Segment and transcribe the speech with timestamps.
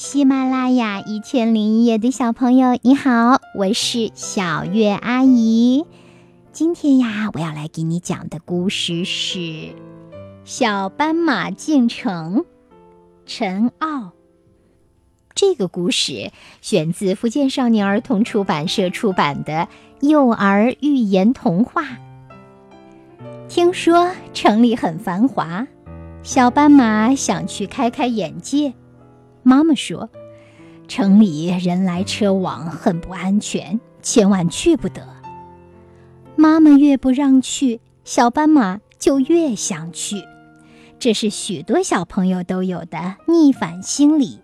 [0.00, 5.86] 喜马拉雅一千零一夜的小朋友，你好，我是小月阿姨。
[6.52, 9.38] 今天呀，我要来给你讲的故事是
[10.44, 12.36] 《小斑马进城》。
[13.26, 14.12] 陈奥。
[15.34, 16.30] 这个故事
[16.60, 19.66] 选自福建少年儿童出版社出版的
[20.00, 21.98] 幼儿寓言童话。
[23.48, 25.66] 听说城里很繁华，
[26.22, 28.74] 小斑马想去开开眼界。
[29.48, 30.10] 妈妈说
[30.88, 35.08] ：“城里人来车往，很不安全，千万去不得。”
[36.36, 40.22] 妈妈越不让去，小斑马就越想去。
[40.98, 44.40] 这是许多小朋友都有的逆反心理。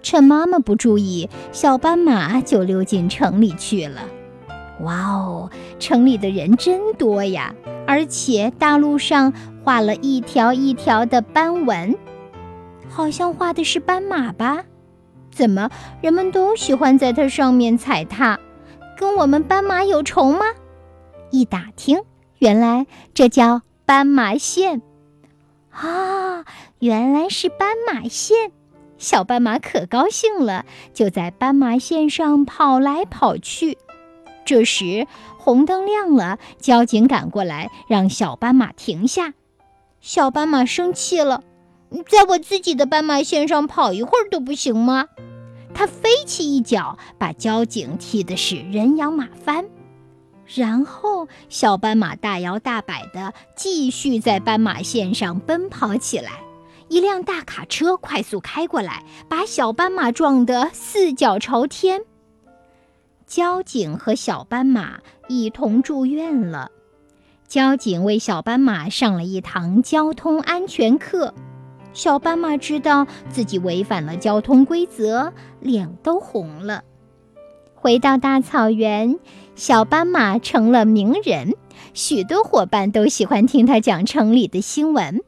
[0.00, 4.00] 趁妈妈不注意，小斑马就溜进城里去了。
[4.80, 7.54] 哇哦，城里的人真多呀！
[7.86, 11.94] 而且大路上画了一条一条的斑纹。
[12.92, 14.64] 好像画的是斑马吧？
[15.30, 15.70] 怎么
[16.02, 18.38] 人们都喜欢在它上面踩踏？
[18.98, 20.44] 跟我们斑马有仇吗？
[21.30, 22.02] 一打听，
[22.38, 24.82] 原来这叫斑马线。
[25.70, 26.44] 啊，
[26.80, 28.52] 原来是斑马线！
[28.98, 33.78] 小斑马可高兴了，就在斑马线上跑来跑去。
[34.44, 35.06] 这时
[35.38, 39.32] 红灯亮了，交警赶过来，让小斑马停下。
[40.02, 41.42] 小斑马生气了。
[42.08, 45.08] 在我自己的斑马线上跑一会儿都不行吗？
[45.74, 49.64] 他飞起一脚，把交警踢的是人仰马翻。
[50.46, 56.42] 然后，小斑马大摇大摆地继续在斑马线上奔跑起来。
[56.88, 62.02] 一辆大卡车快速开过来，把小斑马撞得四脚朝天。
[63.26, 66.70] 交警和小斑马一同住院了。
[67.48, 71.32] 交警为小斑马上了一堂交通安全课。
[71.94, 76.84] 小斑马知道自己违反了交通规则，脸都红了。
[77.74, 79.18] 回到大草原，
[79.56, 81.54] 小斑马成了名人，
[81.94, 85.20] 许多伙伴都喜欢听他讲城里的新闻。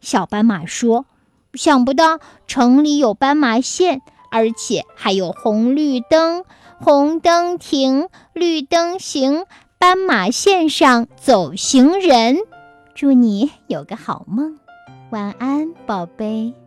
[0.00, 1.06] 小斑马说
[1.54, 6.44] ：“想不到城里有斑马线，而且还有红绿灯，
[6.80, 9.44] 红灯停，绿灯行，
[9.78, 12.38] 斑马线上走行人。”
[12.94, 14.58] 祝你有个好梦。
[15.12, 16.61] 晚安，宝贝。